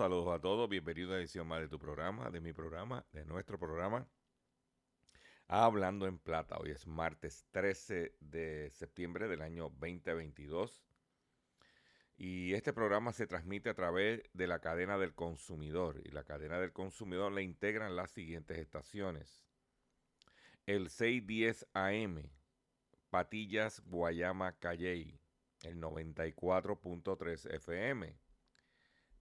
[0.00, 0.66] Saludos a todos.
[0.66, 4.08] Bienvenido a una edición más de tu programa, de mi programa, de nuestro programa.
[5.46, 6.56] Hablando en Plata.
[6.56, 10.82] Hoy es martes 13 de septiembre del año 2022.
[12.16, 16.00] Y este programa se transmite a través de la cadena del consumidor.
[16.02, 19.44] Y la cadena del consumidor le integran las siguientes estaciones.
[20.64, 22.22] El 610 AM,
[23.10, 25.20] Patillas, Guayama, Calley.
[25.62, 28.29] El 94.3 FM.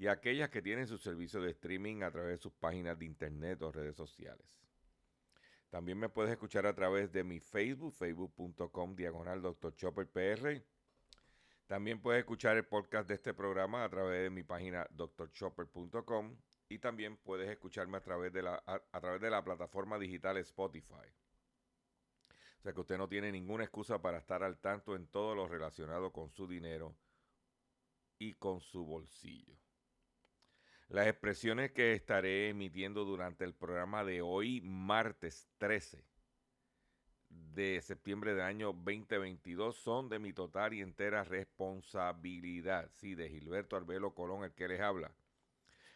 [0.00, 3.60] y aquellas que tienen su servicio de streaming a través de sus páginas de internet
[3.60, 4.46] o redes sociales.
[5.68, 9.74] También me puedes escuchar a través de mi Facebook, facebook.com diagonal Dr.
[9.76, 10.64] Chopper.
[11.66, 16.34] También puedes escuchar el podcast de este programa a través de mi página drchopper.com
[16.70, 21.12] y también puedes escucharme a través de la, a través de la plataforma digital Spotify.
[22.58, 25.46] O sea que usted no tiene ninguna excusa para estar al tanto en todo lo
[25.46, 26.96] relacionado con su dinero
[28.18, 29.60] y con su bolsillo.
[30.90, 36.04] Las expresiones que estaré emitiendo durante el programa de hoy, martes 13
[37.28, 42.90] de septiembre del año 2022, son de mi total y entera responsabilidad.
[42.96, 45.14] Sí, de Gilberto Arbelo Colón, el que les habla.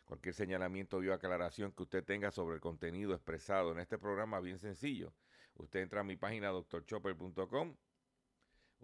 [0.04, 4.60] Cualquier señalamiento o aclaración que usted tenga sobre el contenido expresado en este programa, bien
[4.60, 5.12] sencillo.
[5.56, 7.74] Usted entra a mi página drchopper.com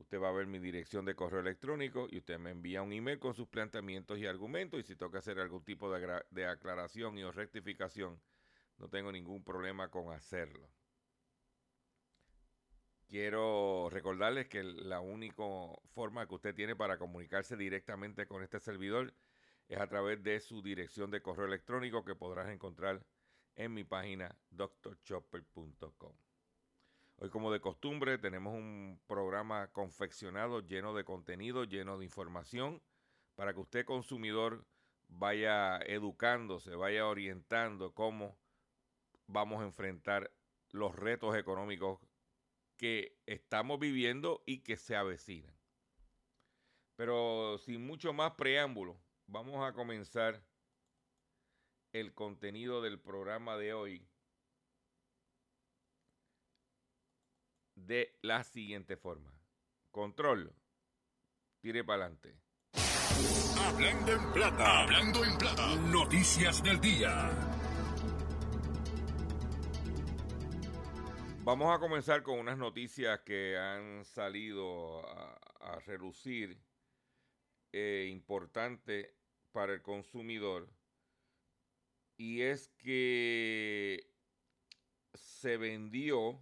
[0.00, 3.18] Usted va a ver mi dirección de correo electrónico y usted me envía un email
[3.18, 7.30] con sus planteamientos y argumentos y si toca hacer algún tipo de, aclaración y o
[7.30, 8.18] rectificación,
[8.78, 10.70] no tengo ningún problema con hacerlo.
[13.08, 15.44] Quiero recordarles que la única
[15.92, 19.12] forma que usted tiene para comunicarse directamente con este servidor
[19.68, 23.04] es a través de su dirección de correo electrónico que podrás encontrar
[23.54, 26.14] en mi página drchopper.com.
[27.22, 32.82] Hoy, como de costumbre, tenemos un programa confeccionado lleno de contenido, lleno de información,
[33.34, 34.64] para que usted, consumidor,
[35.06, 38.38] vaya educándose, vaya orientando cómo
[39.26, 40.32] vamos a enfrentar
[40.70, 42.00] los retos económicos
[42.78, 45.54] que estamos viviendo y que se avecinan.
[46.96, 50.42] Pero sin mucho más preámbulo, vamos a comenzar
[51.92, 54.09] el contenido del programa de hoy
[57.86, 59.32] de la siguiente forma.
[59.90, 60.54] Control.
[61.60, 62.36] Tire para adelante.
[63.58, 65.76] Hablando en plata, hablando en plata.
[65.76, 67.30] Noticias del día.
[71.42, 76.60] Vamos a comenzar con unas noticias que han salido a, a relucir
[77.72, 79.14] eh, importante
[79.52, 80.68] para el consumidor
[82.16, 84.12] y es que
[85.14, 86.40] se vendió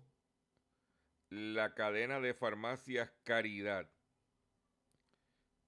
[1.30, 3.90] la cadena de farmacias Caridad.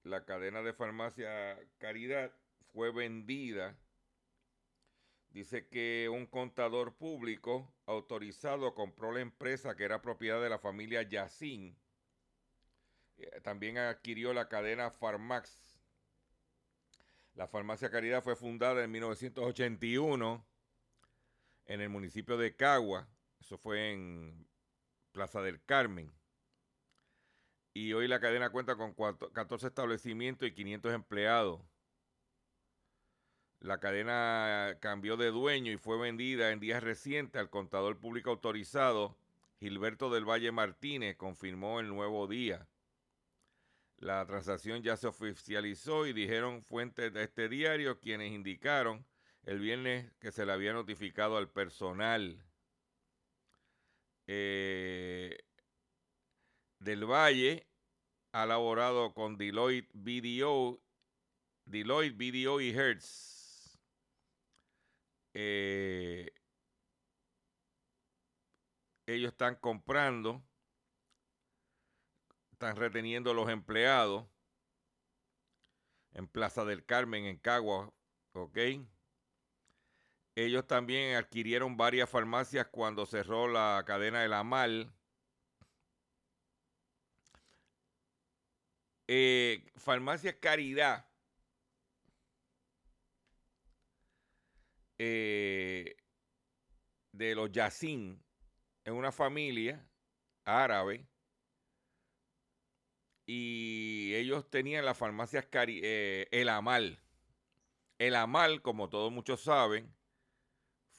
[0.03, 2.31] La cadena de farmacia Caridad
[2.73, 3.77] fue vendida
[5.31, 11.03] Dice que un contador público autorizado compró la empresa que era propiedad de la familia
[11.03, 11.77] Yacín.
[13.17, 15.79] Eh, También adquirió la cadena Farmax.
[17.35, 20.45] La farmacia Caridad fue fundada en 1981
[21.65, 23.07] en el municipio de Cagua.
[23.39, 24.45] Eso fue en
[25.11, 26.11] Plaza del Carmen.
[27.73, 31.61] Y hoy la cadena cuenta con cuatro- 14 establecimientos y 500 empleados.
[33.59, 39.15] La cadena cambió de dueño y fue vendida en días recientes al contador público autorizado
[39.59, 42.67] Gilberto del Valle Martínez, confirmó el nuevo día.
[43.97, 49.05] La transacción ya se oficializó y dijeron fuentes de este diario quienes indicaron
[49.43, 52.43] el viernes que se le había notificado al personal.
[54.33, 55.37] Eh,
[56.79, 57.67] del Valle
[58.31, 60.81] ha laborado con Deloitte BDO,
[61.65, 63.77] Deloitte BDO y Hertz.
[65.33, 66.31] Eh,
[69.05, 70.41] ellos están comprando,
[72.53, 74.29] están reteniendo los empleados
[76.13, 77.93] en Plaza del Carmen, en Cagua,
[78.31, 78.57] ¿ok?
[80.35, 84.93] Ellos también adquirieron varias farmacias cuando cerró la cadena de la Mal.
[89.07, 91.11] Eh, farmacia Caridad.
[95.03, 95.95] eh,
[97.11, 98.23] de los Yacín,
[98.85, 99.89] en una familia
[100.45, 101.07] árabe,
[103.25, 106.99] y ellos tenían las farmacias eh, El Amal.
[107.97, 109.91] El Amal, como todos muchos saben,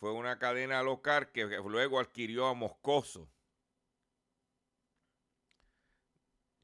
[0.02, 3.31] fue una cadena local que luego adquirió a Moscoso,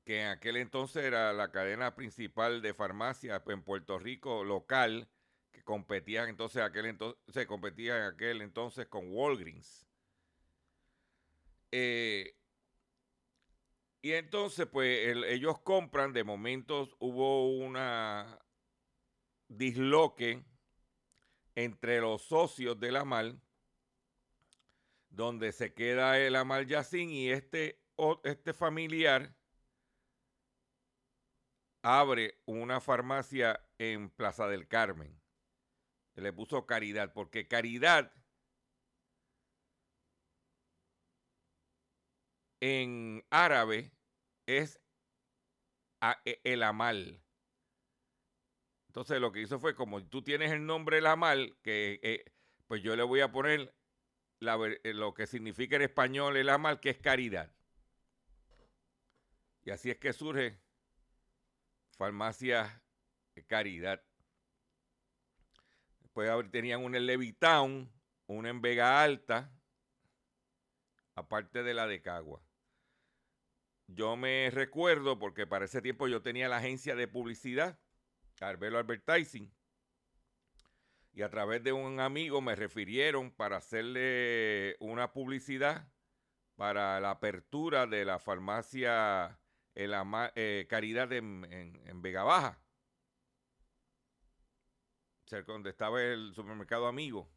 [0.02, 5.08] que en aquel entonces era la cadena principal de farmacia en Puerto Rico local,
[5.52, 9.86] que competía entonces aquel entonces, se competía en aquel entonces con Walgreens.
[11.70, 12.34] Eh,
[14.02, 18.38] y entonces, pues, el- ellos compran, de momentos hubo una
[19.48, 20.44] disloque
[21.58, 23.42] entre los socios de la MAL,
[25.08, 27.82] donde se queda el Amal Yacín y este,
[28.22, 29.34] este familiar
[31.82, 35.20] abre una farmacia en Plaza del Carmen.
[36.14, 38.12] Le puso Caridad, porque Caridad
[42.60, 43.90] en árabe
[44.46, 44.80] es
[46.24, 47.20] e- el Amal.
[48.98, 52.24] Entonces lo que hizo fue, como tú tienes el nombre el Amal, que eh,
[52.66, 53.72] pues yo le voy a poner
[54.40, 57.54] eh, lo que significa en español el Amal, que es caridad.
[59.62, 60.58] Y así es que surge
[61.96, 62.82] Farmacia
[63.46, 64.02] Caridad.
[66.00, 67.92] Después tenían una en Levitown,
[68.26, 69.56] una en Vega Alta,
[71.14, 72.42] aparte de la de Cagua.
[73.86, 77.78] Yo me recuerdo, porque para ese tiempo yo tenía la agencia de publicidad,
[78.42, 79.52] Arbelo Advertising,
[81.12, 85.88] y a través de un amigo me refirieron para hacerle una publicidad
[86.56, 89.38] para la apertura de la farmacia
[89.94, 91.42] Ama- eh, Caridad en,
[92.02, 92.60] Vega Baja,
[95.26, 97.28] cerca donde estaba el supermercado Amigo.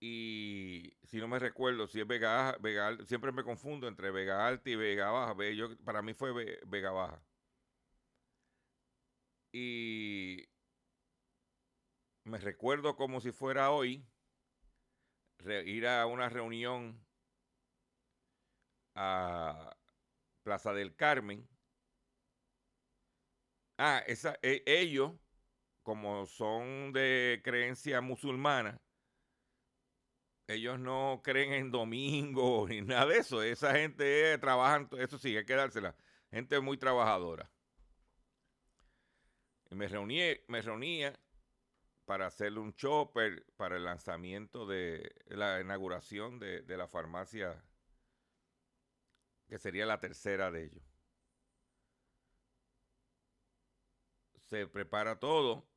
[0.00, 4.70] Y si no me recuerdo, si es Vega, Vega siempre me confundo entre Vega Alta
[4.70, 5.34] y Vega Baja.
[5.52, 7.22] Yo, para mí fue Ve- Vega Baja.
[9.52, 10.46] Y
[12.24, 14.06] me recuerdo como si fuera hoy
[15.66, 17.04] ir a una reunión
[18.94, 19.76] a
[20.44, 21.48] Plaza del Carmen.
[23.78, 25.12] Ah, esa, e- ellos,
[25.82, 28.80] como son de creencia musulmana,
[30.48, 33.42] ellos no creen en domingo ni nada de eso.
[33.42, 35.96] Esa gente trabajan, eso sí, hay que dársela.
[36.30, 37.50] Gente muy trabajadora.
[39.70, 41.18] Me reuní, me reunía
[42.04, 47.62] para hacerle un chopper para el lanzamiento de la inauguración de, de la farmacia,
[49.48, 50.82] que sería la tercera de ellos.
[54.48, 55.68] Se prepara todo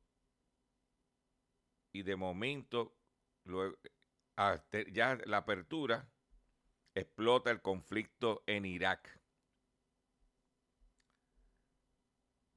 [1.92, 2.96] y de momento,
[3.44, 3.78] luego,
[4.90, 6.10] ya la apertura,
[6.96, 9.20] explota el conflicto en Irak.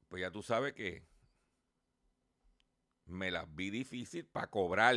[0.07, 1.05] Pues ya tú sabes que
[3.07, 4.95] me las vi difícil para cobrar.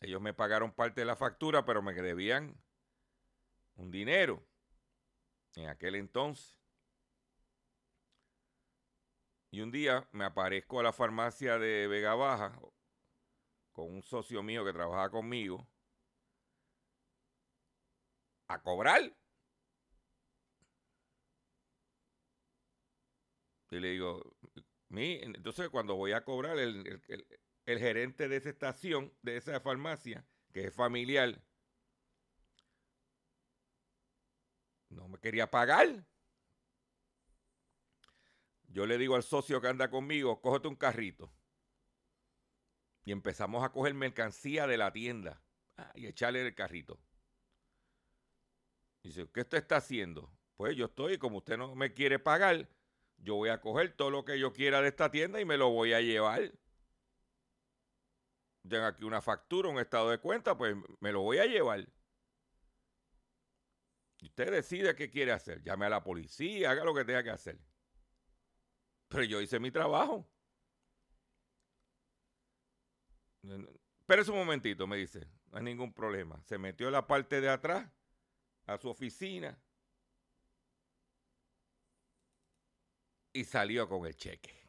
[0.00, 2.56] Ellos me pagaron parte de la factura, pero me debían
[3.76, 4.46] un dinero
[5.56, 6.56] en aquel entonces.
[9.50, 12.58] Y un día me aparezco a la farmacia de Vega Baja
[13.72, 15.66] con un socio mío que trabajaba conmigo
[18.48, 19.16] a cobrar.
[23.70, 24.36] Y le digo,
[24.90, 27.02] mi, entonces cuando voy a cobrar, el,
[27.66, 31.42] el gerente de esa estación, de esa farmacia, que es familiar,
[34.90, 36.04] no me quería pagar.
[38.64, 41.32] Yo le digo al socio que anda conmigo, cógete un carrito.
[43.04, 45.42] Y empezamos a coger mercancía de la tienda
[45.76, 47.00] ah, y echarle el carrito.
[49.02, 50.30] Dice, ¿qué usted está haciendo?
[50.56, 52.68] Pues yo estoy, como usted no me quiere pagar,
[53.22, 55.70] yo voy a coger todo lo que yo quiera de esta tienda y me lo
[55.70, 56.52] voy a llevar.
[58.68, 61.86] Tengo aquí una factura, un estado de cuenta, pues me lo voy a llevar.
[64.18, 65.62] Y usted decide qué quiere hacer.
[65.62, 67.58] Llame a la policía, haga lo que tenga que hacer.
[69.08, 70.28] Pero yo hice mi trabajo.
[74.00, 75.26] Espérese un momentito, me dice.
[75.50, 76.42] No hay ningún problema.
[76.44, 77.90] Se metió en la parte de atrás
[78.66, 79.58] a su oficina
[83.32, 84.60] y salió con el cheque.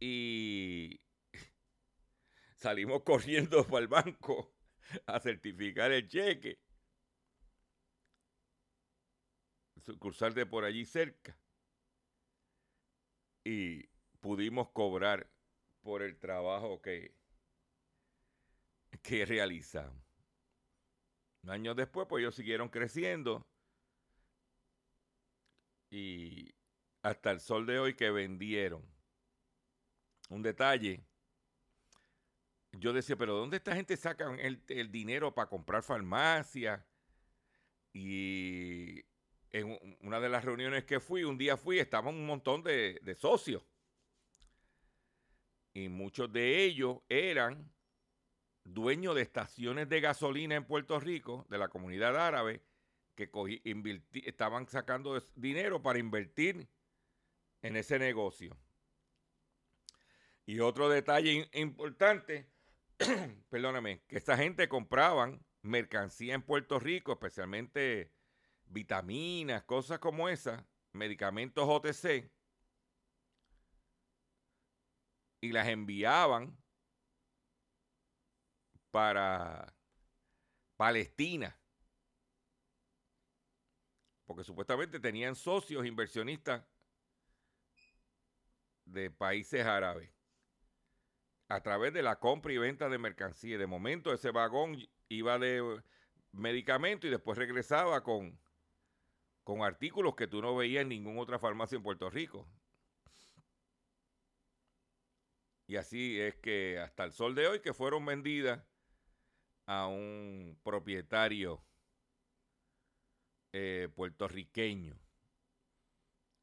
[0.00, 1.00] Y
[2.56, 4.54] salimos corriendo para el banco
[5.06, 6.60] a certificar el cheque.
[9.84, 11.38] Sucursal de por allí cerca.
[13.44, 13.86] Y
[14.20, 15.30] pudimos cobrar
[15.80, 17.14] por el trabajo que,
[19.02, 20.04] que realizamos.
[21.46, 23.46] Años después, pues ellos siguieron creciendo.
[25.90, 26.54] Y
[27.02, 28.84] hasta el sol de hoy que vendieron.
[30.28, 31.08] Un detalle
[32.72, 36.86] yo decía, pero ¿dónde esta gente saca el, dinero para comprar farmacia?
[37.92, 39.04] Y
[39.50, 43.14] en una de las reuniones que fui, un día fui, estaban un montón de, de
[43.14, 43.62] socios.
[45.72, 47.72] Y muchos de ellos eran
[48.64, 52.62] dueños de estaciones de gasolina en Puerto Rico, de la comunidad árabe,
[53.26, 56.68] que estaban sacando dinero para invertir
[57.62, 58.56] en ese negocio.
[60.46, 62.48] Y otro detalle importante
[63.50, 68.12] perdóname, que esta gente compraban mercancía en Puerto Rico, especialmente
[68.66, 72.30] vitaminas, cosas como esas, medicamentos OTC,
[75.40, 76.58] y las enviaban
[78.90, 79.74] para
[80.76, 81.57] Palestina.
[84.28, 86.62] Porque supuestamente tenían socios inversionistas
[88.84, 90.10] de países árabes
[91.48, 93.56] a través de la compra y venta de mercancía.
[93.56, 94.76] De momento ese vagón
[95.08, 95.80] iba de
[96.32, 98.38] medicamento y después regresaba con,
[99.44, 102.46] con artículos que tú no veías en ninguna otra farmacia en Puerto Rico.
[105.66, 108.62] Y así es que hasta el sol de hoy que fueron vendidas
[109.64, 111.64] a un propietario
[113.60, 114.96] eh, puertorriqueño.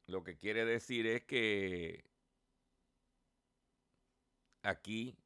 [0.06, 2.04] Lo que quiere decir es que
[4.62, 5.16] aquí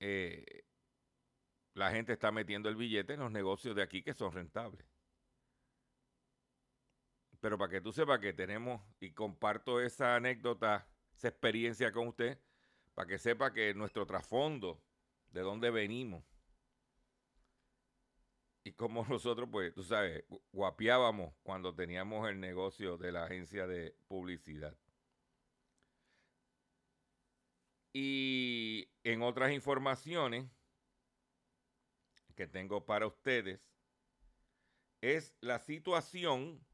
[0.00, 0.64] eh,
[1.72, 4.86] la gente está metiendo el billete en los negocios de aquí que son rentables.
[7.40, 12.38] Pero para que tú sepas que tenemos, y comparto esa anécdota, esa experiencia con usted,
[12.92, 14.84] para que sepa que nuestro trasfondo,
[15.30, 16.22] de dónde venimos,
[18.64, 23.94] y cómo nosotros, pues, tú sabes, guapiábamos cuando teníamos el negocio de la agencia de
[24.08, 24.76] publicidad.
[27.92, 30.46] Y en otras informaciones
[32.36, 33.60] que tengo para ustedes,
[35.00, 36.64] es la situación,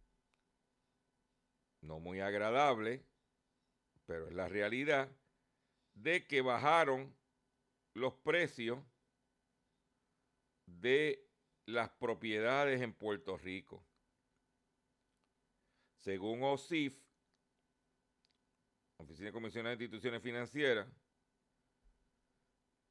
[1.81, 3.05] no muy agradable,
[4.05, 5.11] pero es la realidad,
[5.95, 7.17] de que bajaron
[7.95, 8.79] los precios
[10.67, 11.26] de
[11.67, 13.85] las propiedades en Puerto Rico.
[15.97, 16.97] Según OSIF,
[18.99, 20.89] Oficina de Comisiones de Instituciones Financieras,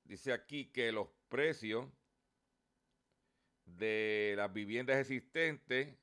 [0.04, 1.90] dice aquí que los precios
[3.64, 5.98] de las viviendas existentes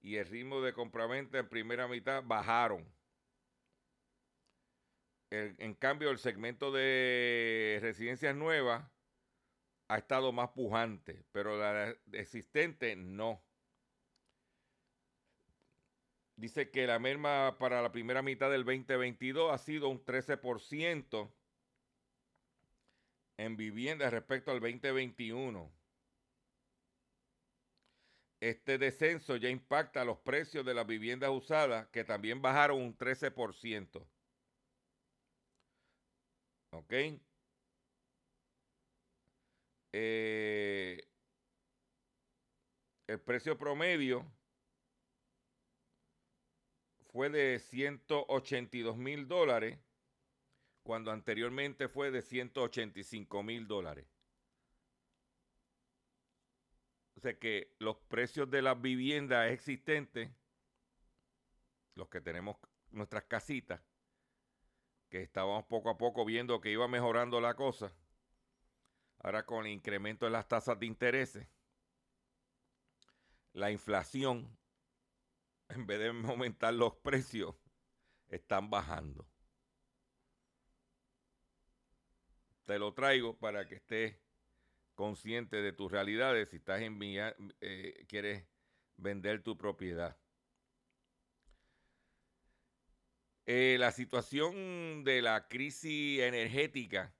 [0.00, 2.86] y el ritmo de compraventa en primera mitad bajaron.
[5.30, 8.90] en cambio, el segmento de residencias nuevas
[9.88, 13.42] ha estado más pujante, pero la existente no.
[16.36, 21.32] Dice que la merma para la primera mitad del 2022 ha sido un 13%
[23.38, 25.72] en vivienda respecto al 2021.
[28.40, 34.08] este descenso ya impacta los precios de las viviendas usadas, que también bajaron un 13%.
[36.70, 36.92] ¿Ok?
[40.00, 41.08] Eh,
[43.08, 44.24] el precio promedio
[47.10, 49.76] fue de 182 mil dólares,
[50.84, 54.06] cuando anteriormente fue de 185 mil dólares.
[57.16, 60.30] O sea que los precios de las viviendas existentes,
[61.96, 62.56] los que tenemos
[62.92, 63.80] nuestras casitas,
[65.08, 67.92] que estábamos poco a poco viendo que iba mejorando la cosa,
[69.18, 71.48] ahora con el incremento de las tasas de intereses,
[73.52, 74.56] la inflación,
[75.68, 77.56] en vez de aumentar los precios,
[78.28, 79.26] están bajando.
[82.64, 84.16] Te lo traigo para que estés
[84.94, 88.46] consciente de tus realidades si estás en eh, quieres
[88.96, 90.18] vender tu propiedad.
[93.46, 97.14] Eh, la situación de la crisis energética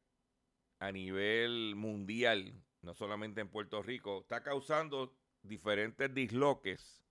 [0.79, 7.03] a nivel mundial, no solamente en Puerto Rico, está causando diferentes disloques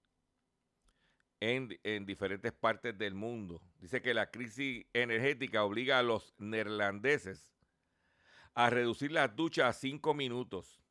[1.40, 3.62] en, en, diferentes partes del mundo.
[3.80, 7.54] Dice que la crisis energética obliga a los neerlandeses
[8.54, 10.82] a reducir las duchas a cinco minutos.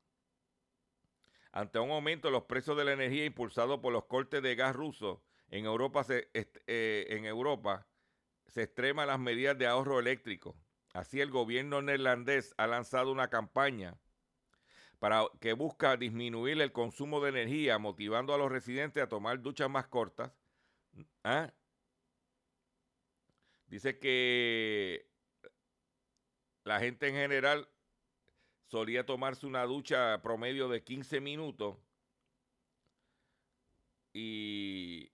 [1.50, 4.76] Ante un aumento de los precios de la energía impulsado por los cortes de gas
[4.76, 7.87] ruso, en Europa se, eh, en Europa
[8.47, 10.56] se extreman las medidas de ahorro eléctrico.
[10.96, 13.98] Así el gobierno neerlandés ha lanzado una campaña
[14.98, 19.68] para que busca disminuir el consumo de energía, motivando a los residentes a tomar duchas
[19.68, 20.32] más cortas.
[21.22, 21.52] ¿Ah?
[23.66, 25.06] Dice que
[26.64, 27.68] la gente en general
[28.68, 31.76] solía tomarse una ducha promedio de 15 minutos
[34.14, 35.12] y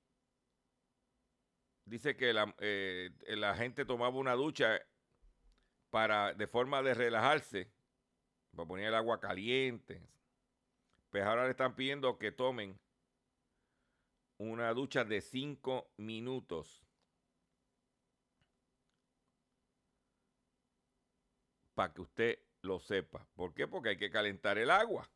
[1.86, 4.80] dice que la, eh, la, gente tomaba una ducha
[5.92, 7.70] para de forma de relajarse,
[8.56, 10.02] para poner el agua caliente.
[11.10, 12.80] Pues ahora le están pidiendo que tomen
[14.38, 16.82] una ducha de 5 minutos.
[21.74, 23.26] para que usted lo sepa.
[23.34, 23.66] ¿Por qué?
[23.66, 25.10] Porque hay que calentar el agua.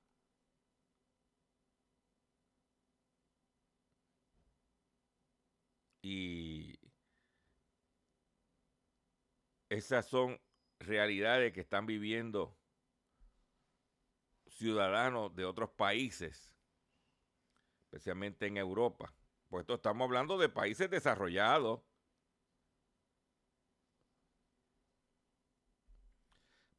[6.02, 6.78] Y
[9.68, 10.40] esas son
[10.78, 12.56] realidades que están viviendo
[14.48, 16.52] ciudadanos de otros países,
[17.84, 19.12] especialmente en Europa.
[19.48, 21.80] Pues esto estamos hablando de países desarrollados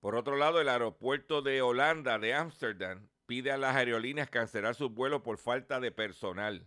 [0.07, 4.89] Por otro lado, el aeropuerto de Holanda, de Ámsterdam, pide a las aerolíneas cancelar sus
[4.89, 6.65] vuelos por falta de personal.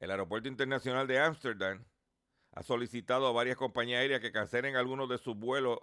[0.00, 1.84] El aeropuerto internacional de Ámsterdam
[2.60, 5.78] ha solicitado a varias compañías aéreas que cancelen algunos de sus vuelos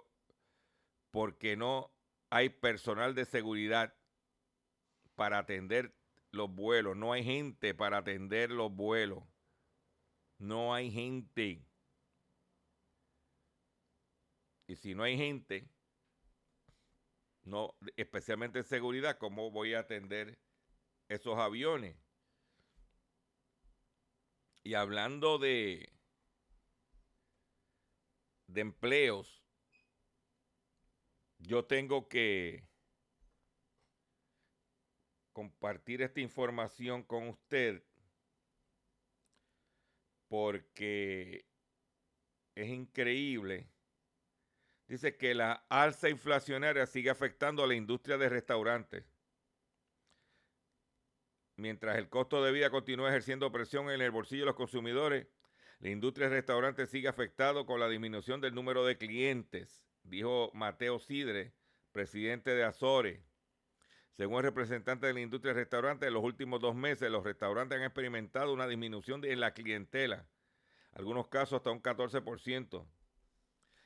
[1.10, 1.90] porque no
[2.30, 3.96] hay personal de seguridad
[5.16, 5.92] para atender
[6.30, 6.96] los vuelos.
[6.96, 9.24] No hay gente para atender los vuelos.
[10.38, 11.66] No hay gente.
[14.68, 15.68] Y si no hay gente,
[17.42, 20.38] no, especialmente en seguridad, ¿cómo voy a atender
[21.08, 21.96] esos aviones?
[24.62, 25.97] Y hablando de,
[28.48, 29.44] de empleos,
[31.38, 32.66] yo tengo que
[35.32, 37.84] compartir esta información con usted
[40.28, 41.46] porque
[42.56, 43.70] es increíble
[44.88, 49.04] dice que la alza inflacionaria sigue afectando a la industria de restaurantes.
[51.56, 55.26] Mientras el costo de vida continúa ejerciendo presión en el bolsillo de los consumidores,
[55.80, 60.98] la industria de restaurantes sigue afectado con la disminución del número de clientes, dijo Mateo
[60.98, 61.54] Sidre,
[61.92, 63.20] presidente de Azores.
[64.16, 67.78] Según el representante de la industria de restaurantes, en los últimos dos meses los restaurantes
[67.78, 70.26] han experimentado una disminución en la clientela,
[70.92, 72.84] algunos casos hasta un 14%.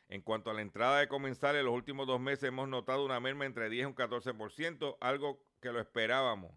[0.08, 3.20] En cuanto a la entrada de comensales, en los últimos dos meses hemos notado una
[3.20, 6.52] merma entre 10 y un 14%, algo que lo esperábamos.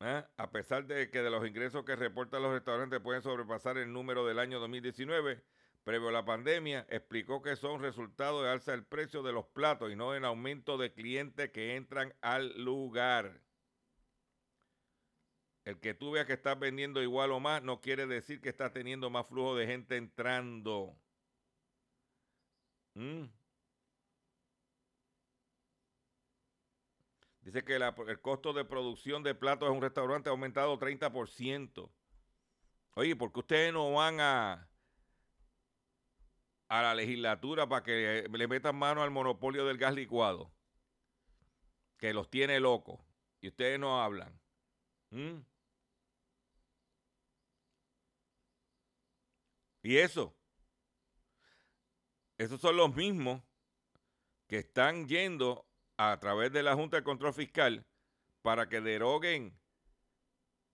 [0.00, 0.24] ¿Eh?
[0.36, 4.26] A pesar de que de los ingresos que reportan los restaurantes pueden sobrepasar el número
[4.26, 5.42] del año 2019,
[5.84, 9.90] previo a la pandemia, explicó que son resultado de alza del precio de los platos
[9.90, 13.40] y no en aumento de clientes que entran al lugar.
[15.64, 18.72] El que tú veas que estás vendiendo igual o más no quiere decir que estás
[18.72, 20.96] teniendo más flujo de gente entrando.
[22.94, 23.24] Mm.
[27.46, 31.88] Dice que el costo de producción de platos en un restaurante ha aumentado 30%.
[32.94, 34.68] Oye, ¿por qué ustedes no van a,
[36.66, 40.50] a la legislatura para que le metan mano al monopolio del gas licuado?
[41.98, 42.98] Que los tiene locos.
[43.40, 44.36] Y ustedes no hablan.
[45.10, 45.38] ¿Mm?
[49.84, 50.36] Y eso,
[52.38, 53.40] esos son los mismos
[54.48, 55.64] que están yendo
[55.98, 57.86] a través de la Junta de Control Fiscal
[58.42, 59.58] para que deroguen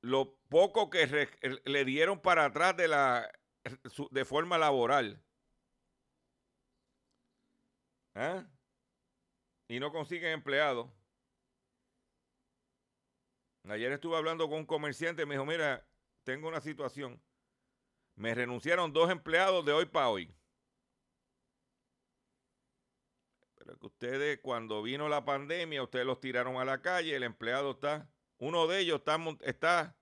[0.02, 1.28] lo poco que
[1.64, 3.30] le dieron para atrás de la
[4.10, 5.22] de forma laboral.
[8.14, 8.44] ¿Ah?
[9.68, 10.90] Y no consiguen empleados.
[13.68, 15.86] Ayer estuve hablando con un comerciante y me dijo, mira,
[16.24, 17.22] tengo una situación.
[18.16, 20.34] Me renunciaron dos empleados de hoy para hoy.
[23.64, 27.72] Pero que ustedes, cuando vino la pandemia, ustedes los tiraron a la calle, el empleado
[27.72, 29.96] está, uno de ellos está, está,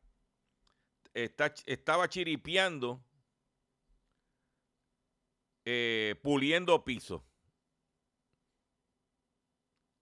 [1.12, 3.04] está estaba chiripeando,
[5.66, 7.22] eh, puliendo piso.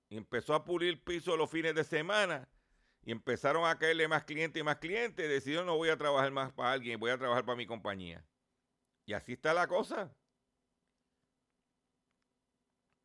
[0.08, 2.48] Empezó a pulir piso los fines de semana
[3.02, 5.28] y empezaron a caerle más clientes y más clientes.
[5.28, 8.24] Decidió no voy a trabajar más para alguien, voy a trabajar para mi compañía.
[9.04, 10.14] Y así está la cosa.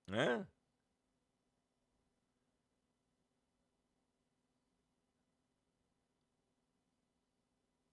[0.08, 0.44] ¿Eh?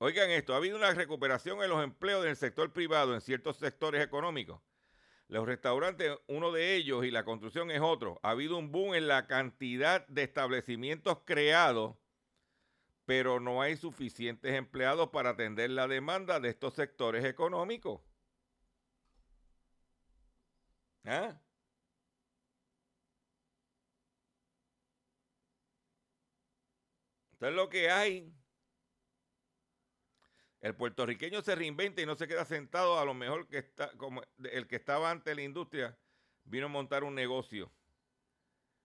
[0.02, 4.02] Oigan esto, ha habido una recuperación en los empleos del sector privado en ciertos sectores
[4.02, 4.60] económicos.
[5.28, 8.18] Los restaurantes, uno de ellos, y la construcción es otro.
[8.22, 11.96] Ha habido un boom en la cantidad de establecimientos creados,
[13.04, 18.00] pero no hay suficientes empleados para atender la demanda de estos sectores económicos.
[21.04, 21.38] ¿Ah?
[27.40, 28.30] Esto es lo que hay.
[30.60, 34.22] El puertorriqueño se reinventa y no se queda sentado a lo mejor que está como
[34.44, 35.98] el que estaba ante la industria
[36.44, 37.72] vino a montar un negocio.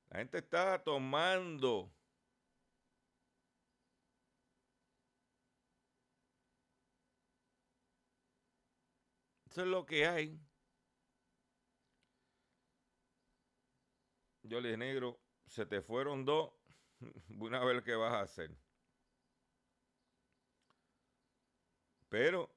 [0.10, 1.92] La gente está tomando
[9.48, 10.40] Eso es lo que hay.
[14.44, 16.54] Yo le negro, se te fueron dos.
[17.30, 18.52] Voy a ver qué vas a hacer.
[22.10, 22.50] Pero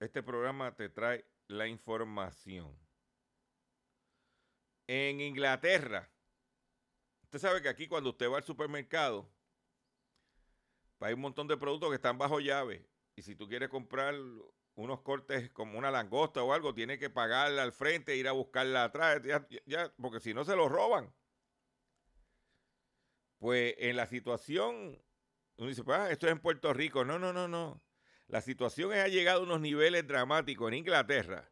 [0.00, 2.78] este programa te trae la información.
[4.86, 6.10] En Inglaterra,
[7.22, 9.28] usted sabe que aquí cuando usted va al supermercado,
[11.00, 12.86] hay un montón de productos que están bajo llave.
[13.16, 14.14] Y si tú quieres comprar
[14.74, 18.84] unos cortes como una langosta o algo, tienes que pagarla al frente, ir a buscarla
[18.84, 21.12] atrás, ya, ya, porque si no se lo roban.
[23.38, 25.02] Pues en la situación,
[25.56, 27.04] uno dice, ah, esto es en Puerto Rico.
[27.04, 27.82] No, no, no, no.
[28.28, 31.50] La situación ha llegado a unos niveles dramáticos en Inglaterra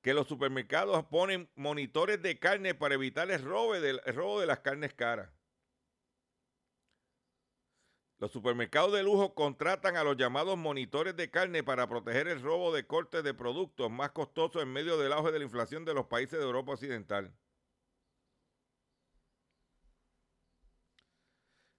[0.00, 4.46] que los supermercados ponen monitores de carne para evitar el robo de, el robo de
[4.46, 5.30] las carnes caras.
[8.18, 12.72] Los supermercados de lujo contratan a los llamados monitores de carne para proteger el robo
[12.72, 16.06] de cortes de productos más costosos en medio del auge de la inflación de los
[16.06, 17.34] países de Europa Occidental.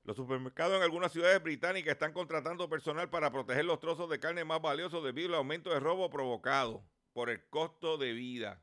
[0.04, 4.44] Los supermercados en algunas ciudades británicas están contratando personal para proteger los trozos de carne
[4.44, 6.84] más valiosos debido al aumento de robo provocado
[7.14, 8.62] por el costo de vida.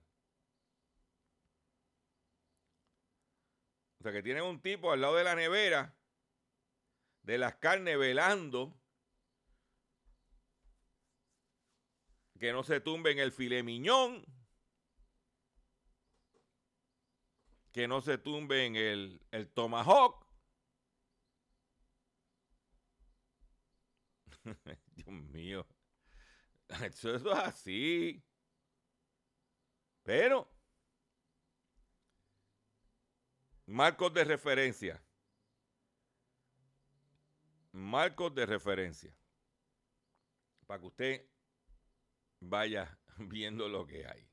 [4.00, 5.94] O sea que tienen un tipo al lado de la nevera
[7.22, 8.80] de las carnes velando
[12.38, 14.24] que no se tumben el filet miñón,
[17.72, 20.27] que no se tumben el, el tomahawk.
[24.94, 25.66] Dios mío,
[26.84, 28.22] eso, es así.
[30.02, 30.50] Pero,
[33.66, 35.02] marcos de referencia.
[37.72, 39.14] Marcos de referencia.
[40.66, 41.30] Para que usted
[42.40, 44.28] vaya viendo lo que hay.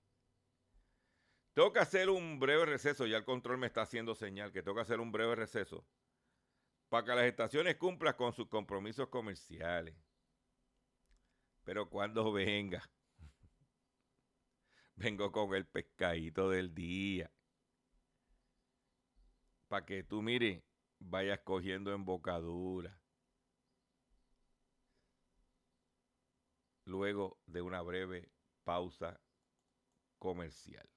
[1.54, 4.76] Tengo que hacer un breve receso, ya el control me está haciendo señal que tengo
[4.76, 5.88] que hacer un breve receso
[6.90, 9.96] para que las estaciones cumplan con sus compromisos comerciales.
[11.66, 12.88] Pero cuando venga,
[14.96, 17.32] vengo con el pescadito del día.
[19.68, 20.64] Para que tú, mire,
[21.00, 22.98] vayas cogiendo embocadura.
[26.86, 28.30] Luego de una breve
[28.64, 29.20] pausa
[30.20, 30.88] comercial.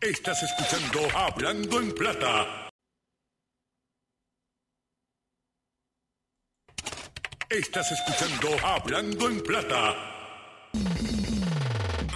[0.00, 2.65] Estás escuchando Hablando en Plata.
[7.48, 9.94] Estás escuchando Hablando en Plata.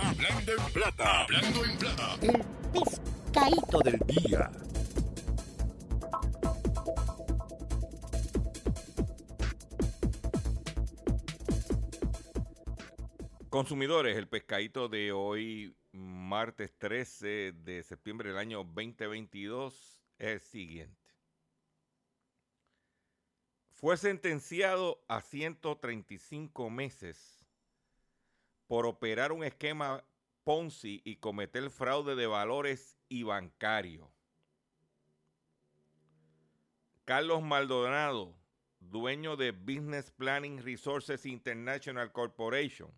[0.02, 1.22] Hablando en Plata.
[1.22, 2.18] Hablando en Plata.
[2.20, 4.50] El pescadito del día.
[13.50, 20.99] Consumidores, el pescadito de hoy, martes 13 de septiembre del año 2022, es el siguiente.
[23.80, 27.46] Fue sentenciado a 135 meses
[28.66, 30.04] por operar un esquema
[30.44, 34.12] Ponzi y cometer fraude de valores y bancario.
[37.06, 38.36] Carlos Maldonado,
[38.80, 42.92] dueño de Business Planning Resources International Corporation,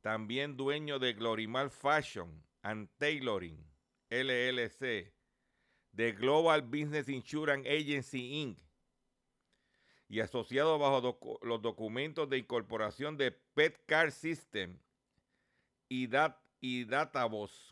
[0.00, 3.64] también dueño de Glorimar Fashion and Tailoring,
[4.10, 5.12] LLC,
[5.92, 8.69] de Global Business Insurance Agency Inc.
[10.10, 14.76] y asociado bajo los documentos de incorporación de Petcar System
[15.88, 16.36] y, Dat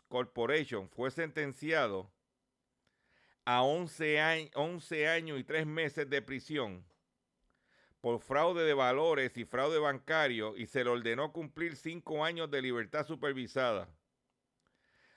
[0.07, 2.09] Corporation, fue sentenciado
[3.43, 6.85] a 11, años, 11 años y 3 meses de prisión
[7.99, 12.61] por fraude de valores y fraude bancario y se le ordenó cumplir cinco años de
[12.61, 13.89] libertad supervisada.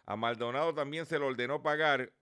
[0.07, 2.13] A Maldonado también se le ordenó pagar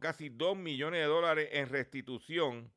[0.00, 2.72] casi 2 millones de dólares en restitución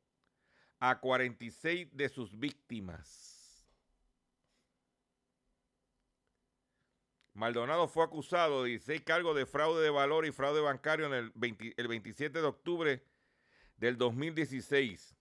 [0.78, 3.36] a 46 de sus víctimas.
[7.34, 11.32] Maldonado fue acusado de 16 cargos de fraude de valor y fraude bancario en el,
[11.34, 13.02] 20, el 27 de octubre
[13.76, 15.14] del 2016.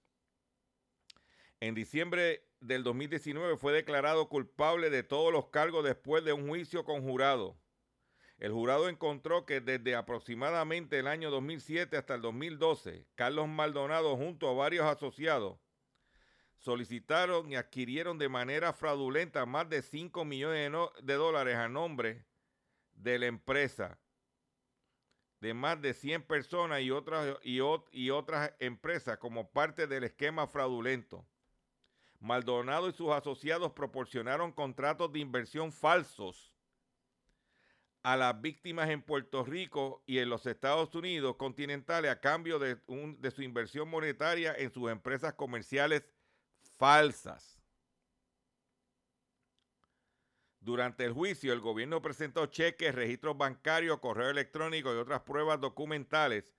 [1.60, 6.86] En diciembre del 2019 fue declarado culpable de todos los cargos después de un juicio
[6.86, 7.58] con jurado.
[8.38, 14.50] El jurado encontró que desde aproximadamente el año 2007 hasta el 2012, Carlos Maldonado junto
[14.50, 15.58] a varios asociados
[16.58, 20.72] solicitaron y adquirieron de manera fraudulenta más de 5 millones
[21.04, 22.26] de, dólares a nombre
[22.94, 24.00] de la empresa
[25.40, 31.24] de más de 100 personas y otras, y otras empresas como parte del esquema fraudulento.
[32.20, 36.55] Maldonado y sus asociados proporcionaron contratos de inversión falsos
[38.06, 42.78] a las víctimas en Puerto Rico y en los Estados Unidos continentales a cambio de,
[42.86, 46.04] un, de su inversión monetaria en sus empresas comerciales
[46.78, 47.60] falsas.
[50.60, 56.54] Durante el juicio, el gobierno presentó cheques, registros bancarios, correo electrónico y otras pruebas documentales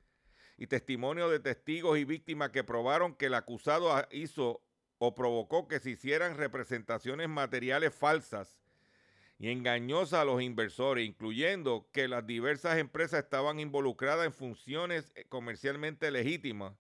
[0.57, 4.65] y testimonios de testigos y víctimas que probaron que el acusado hizo
[4.99, 8.59] o provocó que se hicieran representaciones materiales falsas
[9.39, 15.27] y engañosas a los inversores, incluyendo que las diversas empresas estaban involucradas en funciones eh,
[15.29, 16.75] comercialmente legítimas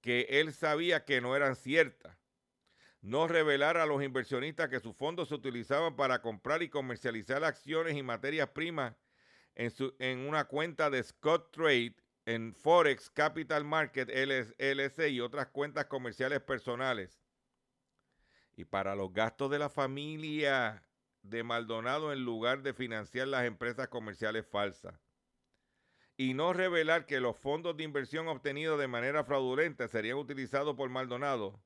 [0.00, 2.16] que él sabía que no eran ciertas.
[3.02, 7.96] No revelar a los inversionistas que sus fondos se utilizaban para comprar y comercializar acciones
[7.96, 8.94] y materias primas
[9.54, 15.48] en, su, en una cuenta de Scott Trade en Forex Capital Market LLC y otras
[15.48, 17.20] cuentas comerciales personales
[18.60, 20.82] y para los gastos de la familia
[21.22, 24.94] de Maldonado en lugar de financiar las empresas comerciales falsas.
[26.16, 30.90] Y no revelar que los fondos de inversión obtenidos de manera fraudulenta serían utilizados por
[30.90, 31.62] Maldonado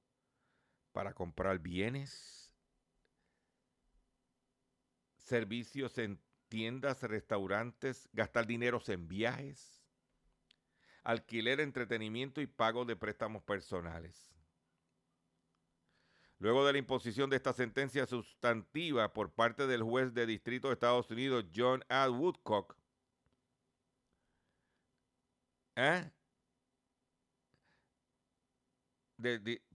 [0.92, 2.54] para comprar bienes,
[5.16, 9.82] servicios en tiendas, restaurantes, gastar dineros en viajes,
[11.02, 14.33] alquiler, entretenimiento y pago de préstamos personales.
[16.38, 20.74] Luego de la imposición de esta sentencia sustantiva por parte del juez de distrito de
[20.74, 22.10] Estados Unidos, John A.
[22.10, 22.76] Woodcock,
[25.76, 26.10] ¿eh?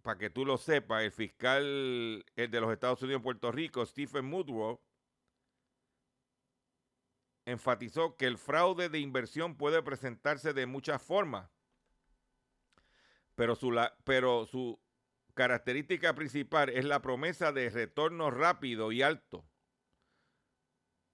[0.01, 3.85] para que tú lo sepas, el fiscal el de los Estados Unidos en Puerto Rico,
[3.85, 4.79] Stephen Mudrow,
[7.45, 11.49] enfatizó que el fraude de inversión puede presentarse de muchas formas,
[13.35, 14.79] pero su, pero su
[15.39, 19.47] característica principal es la promesa de retorno rápido y alto.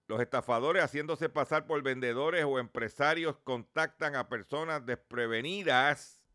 [0.08, 6.26] Los estafadores haciéndose pasar por vendedores o empresarios contactan a personas desprevenidas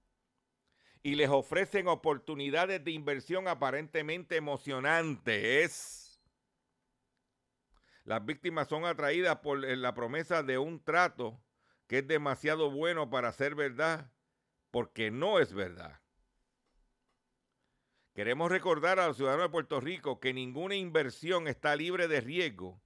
[1.03, 6.23] y les ofrecen oportunidades de inversión aparentemente emocionantes.
[8.05, 11.43] Las víctimas son atraídas por la promesa de un trato
[11.89, 14.13] que es demasiado bueno para ser verdad,
[14.71, 16.00] porque no es verdad.
[18.21, 22.79] Queremos recordar a los ciudadanos de Puerto Rico que ninguna inversión está libre de riesgo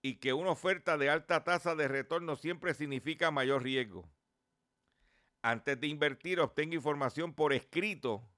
[0.00, 4.08] y que una oferta de alta tasa de retorno siempre significa mayor riesgo.
[5.42, 8.30] Antes de invertir, obtenga información por escrito,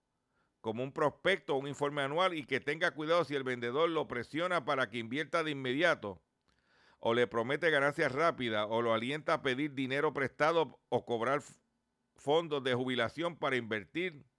[0.62, 4.08] como un prospecto o un informe anual, y que tenga cuidado si el vendedor lo
[4.08, 6.22] presiona para que invierta de inmediato,
[6.98, 11.42] o le promete ganancias rápidas, o lo alienta a pedir dinero prestado o cobrar
[12.16, 14.29] fondos de jubilación para invertir.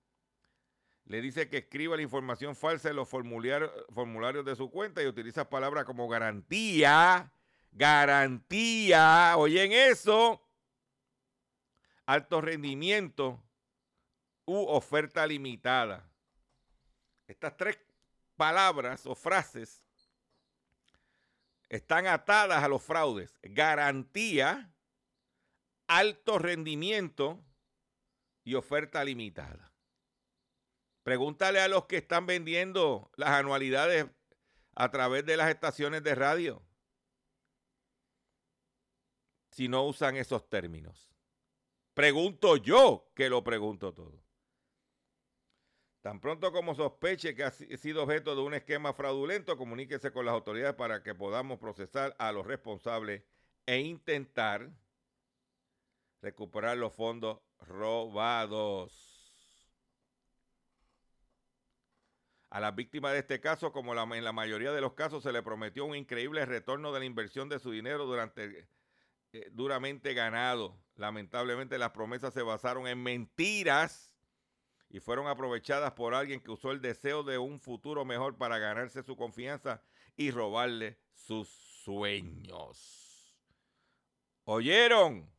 [1.12, 5.50] Le dice que escriba la información falsa en los formularios, de su cuenta y utiliza
[5.50, 7.30] palabras como garantía,
[7.74, 10.41] garantía, oyen eso,
[12.06, 13.43] alto rendimiento
[14.45, 16.10] u oferta limitada.
[17.28, 17.78] Estas tres
[18.38, 19.84] palabras o frases
[21.67, 23.38] están atadas a los fraudes.
[23.43, 24.74] Garantía,
[25.88, 27.43] alto rendimiento
[28.45, 29.71] y oferta limitada.
[31.04, 34.06] Pregúntale a los que están vendiendo las anualidades
[34.76, 36.64] a través de las estaciones de radio
[39.52, 41.10] si no usan esos términos.
[41.94, 44.24] Pregunto yo que lo pregunto todo.
[46.02, 50.34] Tan pronto como sospeche que ha sido objeto de un esquema fraudulento, comuníquese con las
[50.34, 53.24] autoridades para que podamos procesar a los responsables
[53.68, 54.72] e intentar
[56.22, 59.11] recuperar los fondos robados.
[62.52, 65.42] A las víctimas de este caso, como en la mayoría de los casos, se le
[65.42, 68.68] prometió un increíble retorno de la inversión de su dinero durante
[69.32, 70.78] eh, duramente ganado.
[70.98, 74.14] Lamentablemente las promesas se basaron en mentiras
[74.90, 79.02] y fueron aprovechadas por alguien que usó el deseo de un futuro mejor para ganarse
[79.02, 79.82] su confianza
[80.18, 83.34] y robarle sus sueños.
[84.44, 85.32] ¿Oyeron?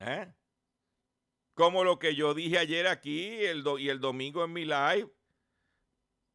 [0.00, 0.30] ¿Eh?
[1.56, 5.10] Como lo que yo dije ayer aquí el y el domingo en mi live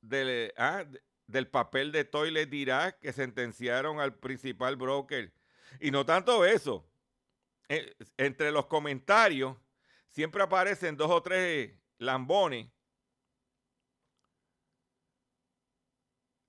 [0.02, 0.84] del, ah,
[1.28, 5.32] del papel de Toilet dirá que sentenciaron al principal broker.
[5.80, 6.90] Y no tanto eso.
[7.70, 9.56] Eh, entre los comentarios
[10.10, 12.72] siempre aparecen dos o tres lambones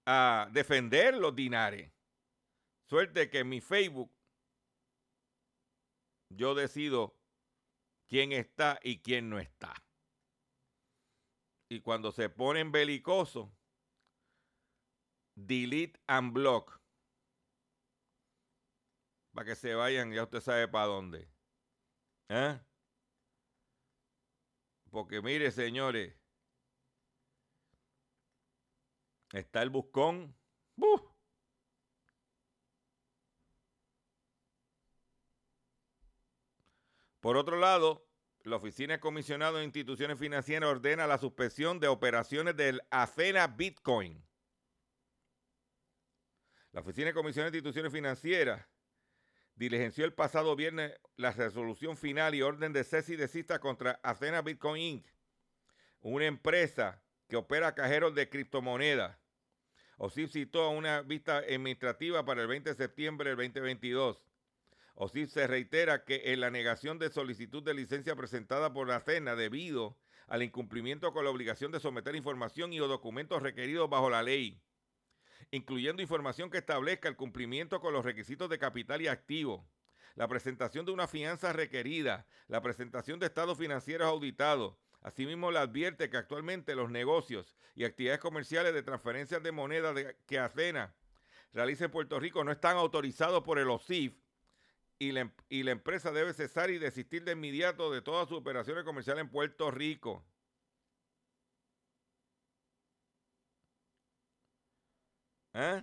[0.07, 1.93] a defender los dinares.
[2.87, 4.11] Suerte que en mi Facebook
[6.31, 7.22] yo decido
[8.13, 9.73] quién está y quién no está.
[11.71, 13.49] Y cuando se ponen belicosos,
[15.35, 16.79] delete and block.
[19.33, 21.27] Para que se vayan, ya usted sabe para dónde.
[22.29, 22.61] ¿Eh?
[24.91, 26.15] Porque mire, señores,
[29.33, 30.37] está el buscón.
[37.23, 38.05] Por otro lado,
[38.43, 44.21] la Oficina de Comisionado de Instituciones Financieras ordena la suspensión de operaciones del AFENA Bitcoin.
[46.73, 48.67] La Oficina de Comisionado de Instituciones Financieras
[49.55, 54.43] diligenció el pasado viernes la resolución final y orden de cese y desista contra AFENA
[54.43, 55.07] Bitcoin Inc.,
[56.01, 59.17] una empresa que opera cajeros de criptomonedas.
[59.97, 64.21] OSIF citó una vista administrativa para el 20 de septiembre del 2022
[64.95, 69.37] OSIF se reitera que en la negación de solicitud de licencia presentada por la CENA
[69.37, 74.23] debido al incumplimiento con la obligación de someter información y o documentos requeridos bajo la
[74.23, 74.61] ley,
[75.51, 79.67] incluyendo información que establezca el cumplimiento con los requisitos de capital y activo,
[80.15, 84.77] la presentación de una fianza requerida, la presentación de estados financieros auditados.
[85.01, 89.95] Asimismo, le advierte que actualmente los negocios y actividades comerciales de transferencias de moneda
[90.27, 90.95] que ACENA
[91.53, 94.15] realiza en Puerto Rico no están autorizados por el OSIF
[95.03, 99.23] Em, y la, empresa debe cesar y desistir de inmediato de todas sus operaciones comerciales
[99.23, 100.25] en Puerto Rico.
[105.55, 105.83] ¿Eh?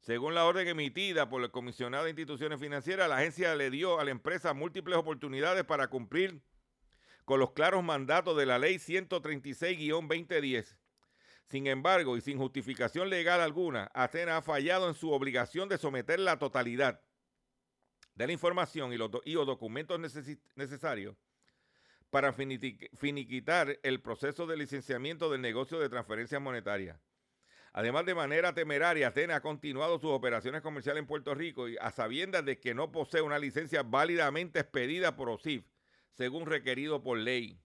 [0.00, 4.04] Según la orden emitida por el comisionado de instituciones financieras, la agencia le dio a
[4.04, 6.40] la empresa múltiples oportunidades para cumplir
[7.24, 10.76] con los claros mandatos de la ley 136-2010
[11.48, 16.18] sin embargo, y sin justificación legal alguna, Atena ha fallado en su obligación de someter
[16.18, 17.00] la totalidad
[18.14, 20.00] de la información y los, documentos
[20.56, 21.16] necesarios
[22.10, 27.00] para finiquitar el proceso de licenciamiento del negocio de transferencias monetarias.
[27.72, 31.90] Además, de manera temeraria, Atena ha continuado sus operaciones comerciales en Puerto Rico y a
[31.90, 35.64] sabiendas de que no posee una licencia válidamente expedida por OSIF,
[36.12, 37.58] según requerido por ley.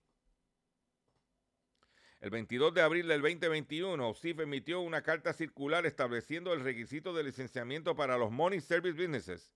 [2.19, 7.23] El 22 de abril del 2021, OSIF emitió una carta circular estableciendo el requisito de
[7.23, 9.53] licenciamiento para los Money Service Businesses,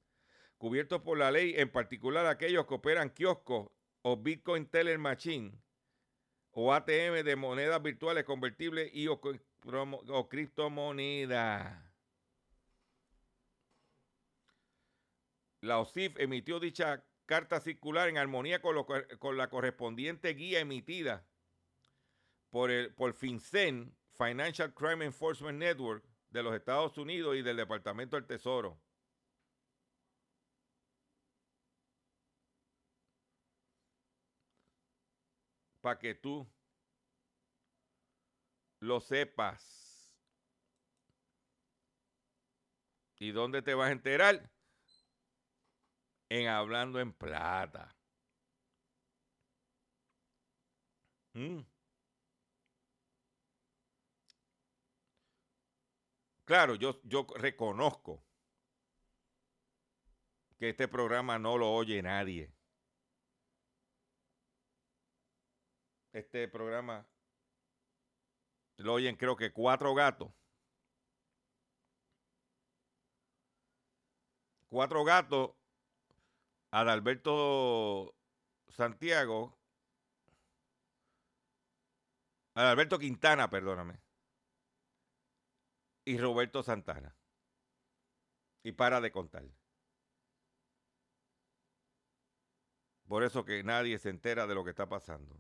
[0.60, 3.72] cubiertos por la ley, en particular aquellos que operan kioscos
[4.04, 5.60] o Bitcoin Teller Machine,
[6.52, 9.20] o ATM de monedas virtuales convertibles y o,
[10.30, 11.84] criptomonedas.
[15.62, 21.26] La OSIF emitió dicha carta circular en armonía con la correspondiente guía emitida
[22.52, 28.16] por, el, por FinCEN, Financial Crime Enforcement Network, de los Estados Unidos y del Departamento
[28.16, 28.80] del Tesoro.
[35.82, 36.48] Para que tú
[38.80, 40.12] lo sepas.
[43.18, 44.50] ¿Y dónde te vas a enterar?
[46.30, 47.96] En Hablando en Plata.
[51.34, 51.62] Mm.
[56.52, 58.22] Claro, yo, yo reconozco
[60.60, 62.54] que este programa no lo oye nadie.
[66.12, 67.08] Este programa
[68.76, 70.30] lo oyen creo que cuatro gatos.
[74.68, 75.52] Cuatro gatos.
[76.72, 78.14] Adalberto
[78.68, 79.58] Santiago.
[82.56, 84.01] Adalberto Quintana, perdóname
[86.06, 87.16] y Roberto Santana.
[88.64, 89.44] Y para de contar.
[93.08, 95.36] Por eso que nadie se entera de lo que está pasando.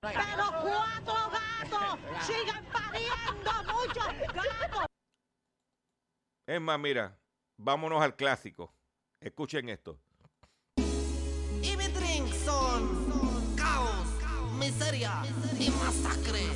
[0.00, 0.20] Pero
[0.62, 4.86] cuatro gatos siguen pariendo muchos gatos.
[6.46, 7.18] Es más, mira,
[7.58, 8.74] vámonos al clásico.
[9.20, 10.00] Escuchen esto.
[10.76, 14.06] Y mi drink son caos,
[14.54, 15.22] miseria
[15.58, 16.46] y masacre.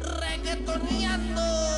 [0.00, 1.77] Reggaetoneando.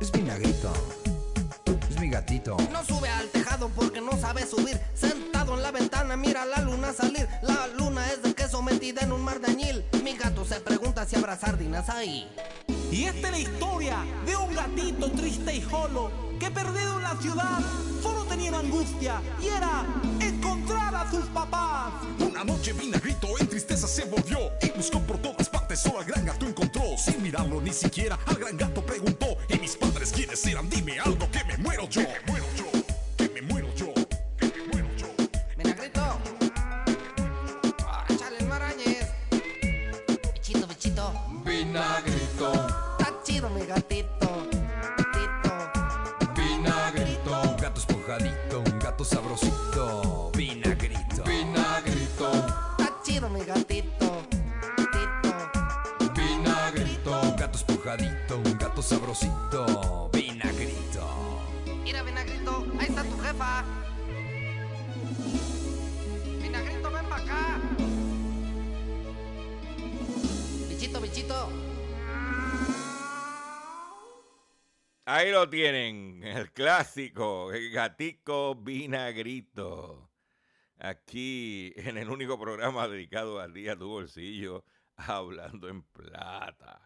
[0.00, 0.72] Es vinagrito.
[1.88, 2.56] Es mi gatito.
[2.70, 4.78] No sube al tejado porque no sabe subir.
[4.94, 7.26] Sentado en la ventana mira la luna salir.
[7.42, 9.84] La luna es de queso metida en un mar de añil.
[10.04, 12.28] Mi gato se pregunta si habrá sardinas ahí.
[12.90, 17.16] Y esta es la historia de un gatito triste y solo que perdido en la
[17.16, 17.58] ciudad
[18.02, 19.84] solo tenía una angustia y era
[20.20, 21.92] encontrar a sus papás.
[22.20, 26.24] Una noche Vinagrito en tristeza se volvió y buscó por todas partes, solo al gran
[26.24, 26.82] gato encontró.
[26.96, 30.68] Sin mirarlo ni siquiera, al gran gato preguntó: ¿Y mis padres quiénes eran?
[30.68, 32.02] Dime algo que me muero yo.
[58.86, 60.08] Sabrosito.
[60.12, 61.42] Vinagrito.
[61.82, 63.64] Mira, Vinagrito, ahí está tu jefa.
[66.40, 67.60] Vinagrito, ven para acá.
[70.68, 71.48] Bichito, bichito.
[75.04, 80.10] Ahí lo tienen, el clásico, el gatico vinagrito.
[80.78, 84.64] Aquí en el único programa dedicado al día tu bolsillo,
[84.96, 86.85] hablando en plata.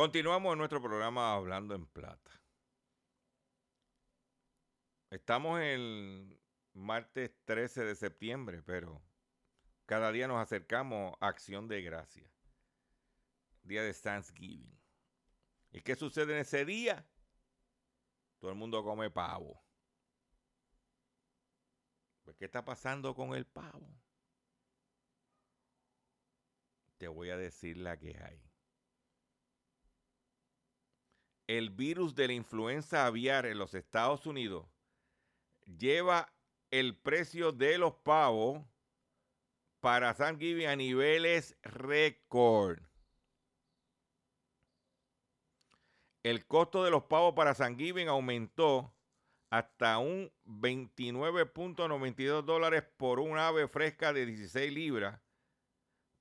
[0.00, 2.30] Continuamos en nuestro programa Hablando en Plata.
[5.10, 6.40] Estamos el
[6.72, 9.02] martes 13 de septiembre, pero
[9.84, 12.32] cada día nos acercamos a Acción de Gracia,
[13.62, 14.74] día de Thanksgiving.
[15.70, 17.06] ¿Y qué sucede en ese día?
[18.38, 19.62] Todo el mundo come pavo.
[22.24, 23.94] Pues, ¿Qué está pasando con el pavo?
[26.96, 28.49] Te voy a decir la que hay.
[31.50, 34.68] El virus de la influenza aviar en los Estados Unidos
[35.66, 36.32] lleva
[36.70, 38.64] el precio de los pavos
[39.80, 42.78] para Thanksgiving a niveles récord.
[46.22, 48.94] El costo de los pavos para Thanksgiving aumentó
[49.50, 55.20] hasta un 29.92 dólares por un ave fresca de 16 libras,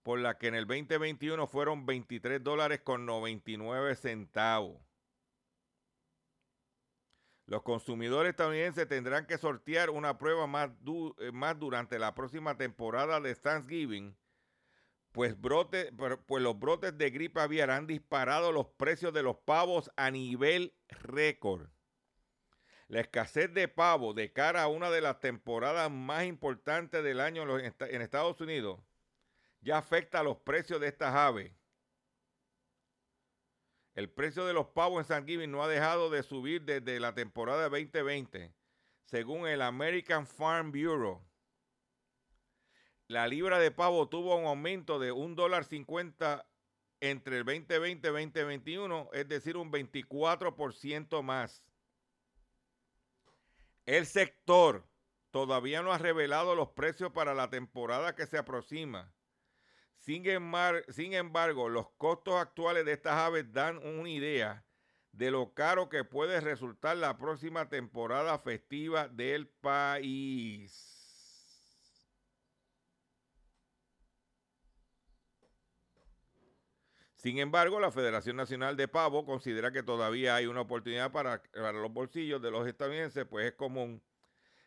[0.02, 4.89] por la que en el 2021 fueron 23 dólares con 99 centavos.
[7.50, 10.70] Los consumidores estadounidenses tendrán que sortear una prueba más,
[11.18, 14.16] eh, más durante la próxima temporada de Thanksgiving,
[15.12, 15.92] pues, brote,
[16.28, 20.76] pues los brotes de gripe aviar han disparado los precios de los pavos a nivel
[20.90, 21.70] récord.
[22.88, 27.58] La escasez de pavo de cara a una de las temporadas más importantes del año
[27.58, 28.80] en Estados Unidos
[29.62, 31.52] ya afecta a los precios de estas aves.
[34.00, 37.64] El precio de los pavos en Thanksgiving no ha dejado de subir desde la temporada
[37.64, 38.56] 2020,
[39.04, 41.22] según el American Farm Bureau.
[43.10, 46.46] La libra de pavo tuvo un aumento de $1.50
[47.02, 51.66] entre el 2020 y 2021, es decir, un 24% más.
[53.86, 54.88] El sector
[55.30, 59.14] todavía no ha revelado los precios para la temporada que se aproxima
[60.90, 64.66] sin embargo, los costos actuales de estas aves dan una idea
[65.12, 71.00] de lo caro que puede resultar la próxima temporada festiva del país.
[77.14, 81.74] Sin embargo, la Federación Nacional de Pavo considera que todavía hay una oportunidad para, para
[81.74, 84.02] los bolsillos de los estadounidenses, pues es común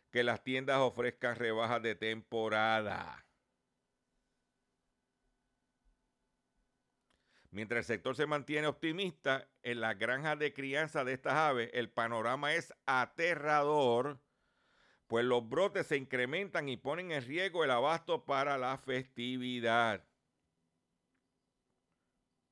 [0.09, 3.22] que las tiendas ofrezcan rebajas de temporada.
[7.53, 11.87] Mientras el sector se mantiene optimista en las granjas de crianza de estas aves, el
[11.91, 14.19] panorama es aterrador,
[15.05, 20.03] pues los brotes se incrementan y ponen en riesgo el abasto para la festividad.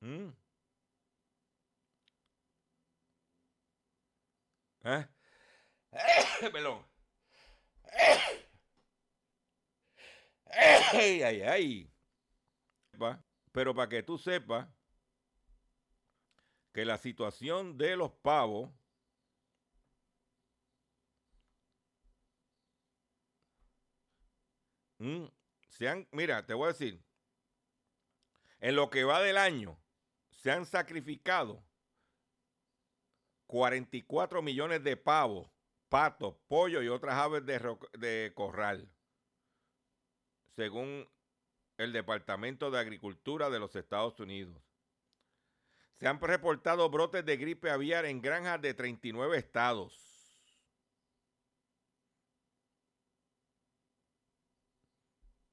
[0.00, 0.28] ¿Mm?
[4.84, 5.06] ¿Eh?
[6.52, 6.86] Pelón.
[10.92, 11.92] ¡Ay, ay, ay!
[13.50, 14.68] Pero para que tú sepas,
[16.72, 18.70] que la situación de los pavos
[24.98, 25.24] mm,
[25.68, 27.02] se han, mira, te voy a decir,
[28.60, 29.78] en lo que va del año
[30.30, 31.62] se han sacrificado
[33.46, 35.50] 44 millones de pavos,
[35.90, 38.90] patos, pollos y otras aves de, de corral,
[40.56, 41.06] según
[41.76, 44.71] el Departamento de Agricultura de los Estados Unidos.
[46.02, 50.36] Se han reportado brotes de gripe aviar en granjas de 39 estados.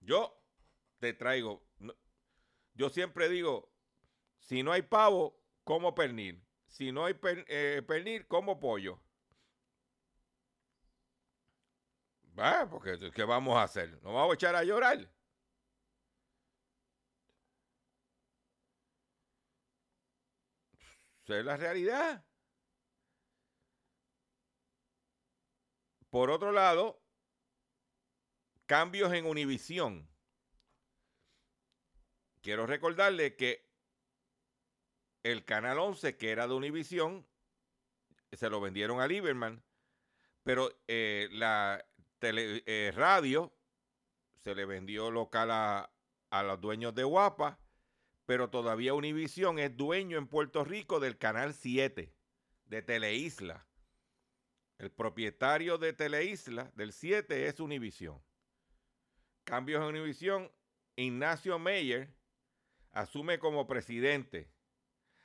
[0.01, 0.35] Yo
[0.97, 1.63] te traigo.
[2.73, 3.71] Yo siempre digo,
[4.39, 6.43] si no hay pavo, como pernil.
[6.65, 7.15] Si no hay
[7.47, 8.99] eh, pernil, como pollo.
[12.39, 13.91] Va, porque ¿qué vamos a hacer?
[14.01, 15.07] ¿Nos vamos a echar a llorar?
[21.29, 22.25] Esa es la realidad.
[26.09, 27.03] Por otro lado,
[28.65, 30.09] cambios en Univisión.
[32.41, 33.69] Quiero recordarle que
[35.21, 37.27] el canal 11, que era de Univisión,
[38.31, 39.63] se lo vendieron a Lieberman,
[40.41, 41.85] pero eh, la
[42.21, 43.55] eh, radio
[44.39, 45.93] se le vendió local a,
[46.31, 47.58] a los dueños de Guapa,
[48.29, 52.13] pero todavía Univisión es dueño en Puerto Rico del canal 7
[52.65, 53.65] de Teleisla.
[54.77, 58.21] El propietario de Teleisla del 7 es Univisión.
[59.45, 60.51] Cambios en Univisión,
[60.95, 62.13] Ignacio Meyer
[62.91, 64.51] asume como presidente.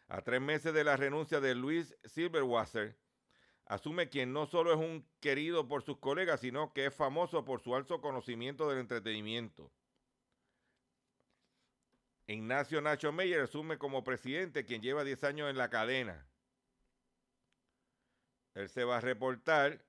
[0.08, 2.98] A tres meses de la renuncia de Luis Silverwasser,
[3.66, 7.60] asume quien no solo es un querido por sus colegas, sino que es famoso por
[7.60, 9.70] su alto conocimiento del entretenimiento.
[12.26, 16.26] Ignacio Nacho Meyer asume como presidente, quien lleva 10 años en la cadena.
[18.54, 19.84] Él se va a reportar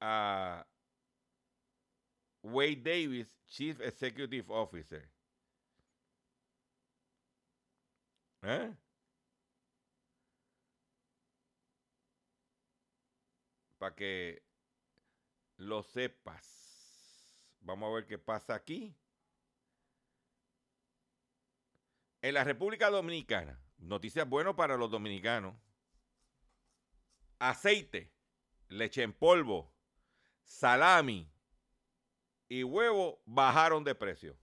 [0.00, 0.66] a
[2.42, 5.10] Wade Davis, Chief Executive Officer.
[8.42, 8.74] ¿Eh?
[13.78, 14.42] Para que
[15.56, 16.46] lo sepas.
[17.60, 18.94] Vamos a ver qué pasa aquí.
[22.24, 25.54] En la República Dominicana, noticias buenas para los dominicanos.
[27.38, 28.14] Aceite,
[28.68, 29.74] leche en polvo,
[30.42, 31.30] salami
[32.48, 34.38] y huevo bajaron de precio.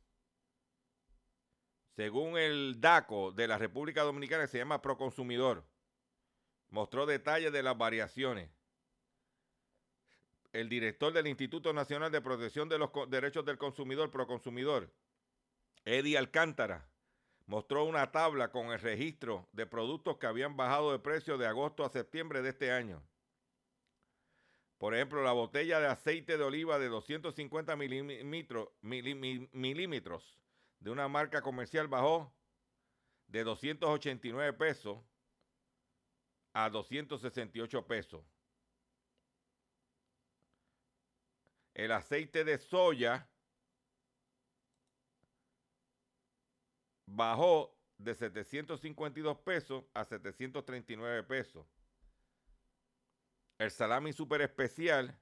[1.96, 5.66] Según el DACO de la República Dominicana, que se llama Proconsumidor,
[6.70, 8.52] mostró detalles de las variaciones.
[10.54, 14.94] El director del Instituto Nacional de Protección de los Derechos del Consumidor, Proconsumidor,
[15.84, 16.91] Eddie Alcántara,
[17.52, 21.84] mostró una tabla con el registro de productos que habían bajado de precio de agosto
[21.84, 23.04] a septiembre de este año.
[24.78, 30.40] Por ejemplo, la botella de aceite de oliva de 250 milímetros, mili- mi- milímetros
[30.80, 32.34] de una marca comercial bajó
[33.28, 35.00] de 289 pesos
[36.54, 38.24] a 268 pesos.
[41.74, 43.30] El aceite de soya
[47.12, 51.66] bajó de 752 pesos a 739 pesos.
[53.58, 55.16] El salami super especial,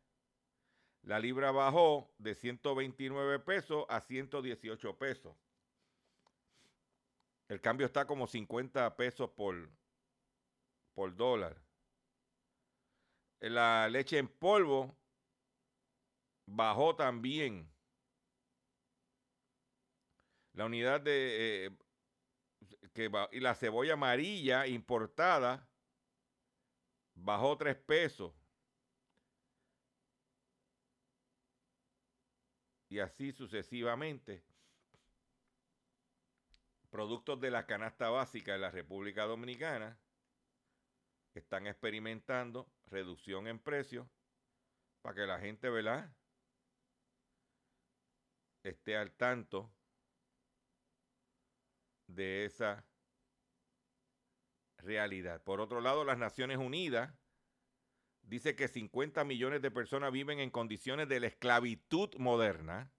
[1.02, 5.36] la libra bajó de 129 pesos a 118 pesos.
[7.48, 9.70] El cambio está como 50 pesos por,
[10.94, 11.60] por dólar.
[13.40, 14.96] La leche en polvo
[16.46, 17.68] bajó también.
[20.60, 21.78] La unidad de eh,
[22.94, 25.66] que y la cebolla amarilla importada
[27.16, 28.34] bajó 3 pesos.
[32.90, 34.44] Y así sucesivamente.
[36.90, 39.98] Productos de la canasta básica de la República Dominicana
[41.36, 44.10] están experimentando reducción en precios
[45.02, 46.14] para que la gente, ¿verdad?
[48.64, 49.72] esté al tanto
[52.10, 52.86] de esa
[54.78, 55.42] realidad.
[55.44, 57.14] Por otro lado, las Naciones Unidas
[58.24, 62.92] dice que 50 millones de personas viven en condiciones de la esclavitud moderna.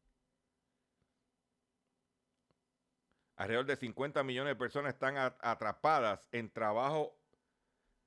[3.37, 7.17] Alrededor de 50 millones de personas están atrapadas en trabajo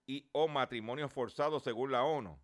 [0.05, 2.39] y o matrimonio forzado según la ONU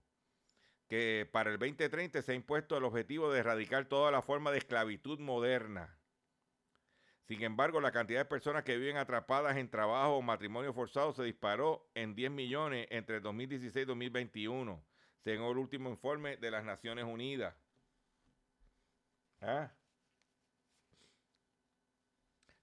[0.89, 4.57] que para el 2030 se ha impuesto el objetivo de erradicar toda la forma de
[4.57, 5.98] esclavitud moderna.
[7.29, 11.21] Sin embargo, la cantidad de personas que viven atrapadas en trabajo o matrimonio forzado se
[11.21, 14.83] disparó en 10 millones entre 2016 y 2021,
[15.23, 17.53] según el último informe de las Naciones Unidas.
[19.41, 19.71] Ah.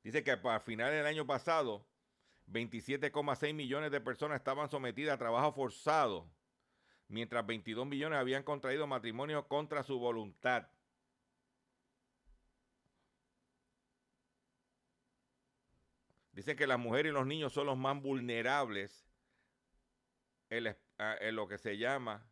[0.02, 1.86] Dice que para finales del año pasado,
[2.48, 6.28] 27,6 millones de personas estaban sometidas a trabajo forzado
[7.06, 10.66] mientras 22 millones habían contraído matrimonio contra su voluntad.
[16.36, 19.08] Dicen que las mujeres y los niños son los más vulnerables
[20.98, 22.30] ah, en lo que se llama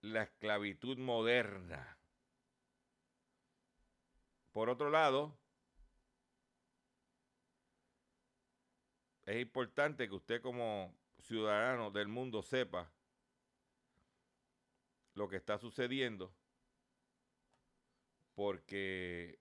[0.00, 1.96] la esclavitud moderna.
[4.50, 5.38] por otro lado,
[9.24, 12.90] es importante que usted como ciudadano del mundo sepa
[15.14, 16.34] lo que está sucediendo
[18.34, 19.38] porque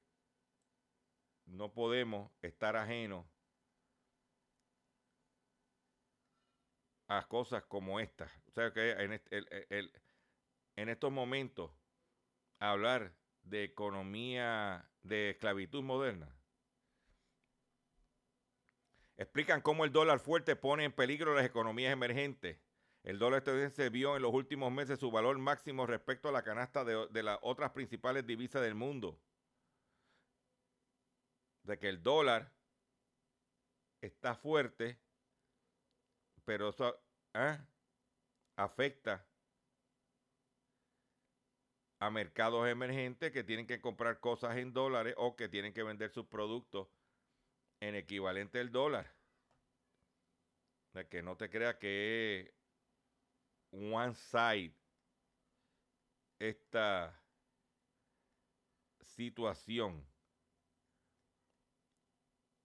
[1.48, 3.26] no podemos estar ajenos
[7.08, 8.32] a cosas como estas.
[8.48, 8.92] O sea que
[10.76, 11.72] en, estos momentos
[12.60, 16.34] hablar de economía de esclavitud moderna.
[19.16, 22.60] Explican cómo el dólar fuerte pone en peligro las economías emergentes.
[23.04, 26.84] El dólar estadounidense vio en los últimos meses su valor máximo respecto a la canasta
[26.84, 29.20] de las otras principales divisas del mundo.
[31.68, 32.50] De que el dólar
[34.00, 34.98] está fuerte,
[36.46, 36.98] pero eso
[37.34, 37.60] ¿eh?
[38.56, 39.28] afecta
[42.00, 46.10] a mercados emergentes que tienen que comprar cosas en dólares o que tienen que vender
[46.10, 46.88] sus productos
[47.82, 49.14] en equivalente al dólar.
[50.94, 52.54] De que no te creas que es
[53.74, 54.74] one side
[56.40, 57.22] esta
[59.02, 60.08] situación.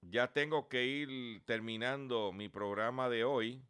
[0.02, 3.64] Ya tengo que ir terminando mi programa de hoy.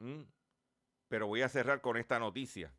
[0.00, 0.22] Mm.
[1.08, 2.74] Pero voy a cerrar con esta noticia.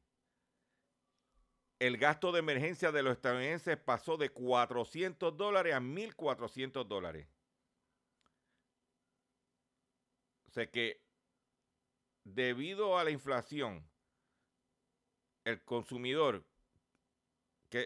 [1.79, 7.27] El gasto de emergencia de los estadounidenses pasó de 400 dólares a 1.400 dólares.
[10.47, 11.01] O sea que
[12.23, 13.89] debido a la inflación,
[15.43, 16.45] el consumidor,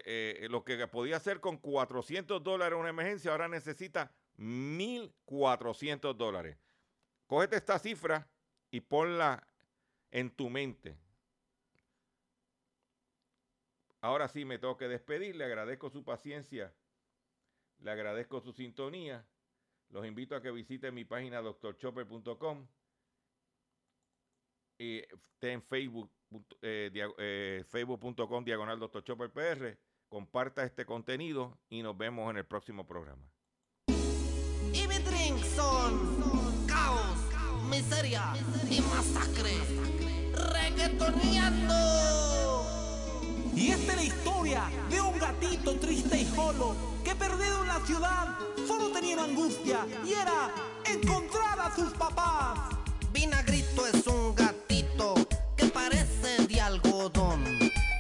[0.06, 6.58] eh, lo que podía hacer con 400 dólares una emergencia, ahora necesita 1.400 dólares.
[7.26, 8.30] Cógete esta cifra
[8.72, 9.48] y ponla
[10.12, 10.98] en tu mente.
[14.02, 15.36] Ahora sí me tengo que despedir.
[15.36, 16.74] Le agradezco su paciencia.
[17.80, 19.26] Le agradezco su sintonía.
[19.90, 22.68] Los invito a que visiten mi página doctorchopper.com
[24.78, 26.10] y esté en Facebook,
[26.62, 29.04] eh, eh, facebook.com diagonal Dr.
[29.04, 29.78] Chopper PR.
[30.10, 33.30] Comparta este contenido y nos vemos en el próximo programa.
[33.88, 37.18] Y mi drink son caos,
[37.70, 38.34] miseria
[38.70, 39.54] y masacre.
[40.54, 41.74] Reggaetoneando.
[43.56, 47.80] Y esta es la historia de un gatito triste y solo que perdido en la
[47.86, 50.54] ciudad solo tenía angustia y era
[50.86, 52.78] encontrar a sus papás.
[53.12, 54.57] Vinagrito es un de
[57.08, 57.44] algodón.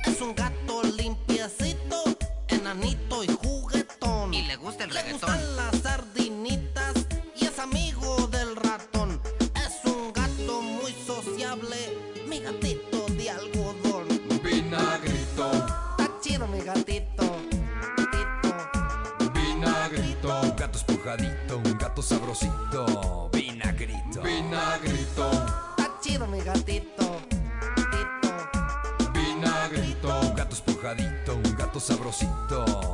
[0.05, 2.03] Es un gato limpiecito,
[2.49, 4.33] enanito y juguetón.
[4.33, 5.29] Y le gusta el Le reggaetón.
[5.31, 6.93] gustan las sardinitas
[7.35, 9.21] y es amigo del ratón.
[9.55, 11.77] Es un gato muy sociable,
[12.27, 14.07] mi gatito de algodón.
[14.43, 15.51] Vinagrito,
[15.97, 17.23] Está chido mi gatito.
[19.33, 20.41] vinagrito.
[20.41, 23.29] Un gato espujadito, un gato sabrosito.
[23.31, 25.31] Vinagrito, vinagrito,
[25.77, 26.96] Está chido mi gatito.
[31.87, 32.86] Sabrosito.